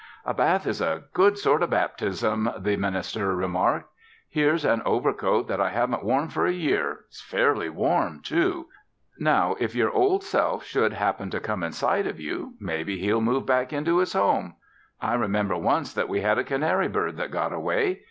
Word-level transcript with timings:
"A 0.25 0.33
bath 0.33 0.65
is 0.65 0.81
a 0.81 1.03
good 1.13 1.37
sort 1.37 1.61
of 1.61 1.69
baptism," 1.69 2.49
the 2.57 2.75
minister 2.75 3.35
remarked. 3.35 3.87
"Here's 4.27 4.65
an 4.65 4.81
overcoat 4.83 5.47
that 5.47 5.61
I 5.61 5.69
haven't 5.69 6.03
worn 6.03 6.27
for 6.29 6.47
a 6.47 6.51
year. 6.51 7.01
It's 7.09 7.21
fairly 7.21 7.69
warm, 7.69 8.21
too. 8.23 8.65
Now 9.19 9.55
if 9.59 9.75
your 9.75 9.91
Old 9.91 10.23
Self 10.23 10.63
should 10.63 10.93
happen 10.93 11.29
to 11.29 11.39
come 11.39 11.61
in 11.61 11.71
sight 11.71 12.07
of 12.07 12.19
you, 12.19 12.55
maybe 12.59 12.97
he'd 12.97 13.13
move 13.19 13.45
back 13.45 13.71
into 13.73 13.99
his 13.99 14.13
home. 14.13 14.55
I 14.99 15.13
remember 15.13 15.55
once 15.55 15.93
that 15.93 16.09
we 16.09 16.21
had 16.21 16.39
a 16.39 16.43
canary 16.43 16.87
bird 16.87 17.17
that 17.17 17.29
got 17.29 17.53
away. 17.53 17.99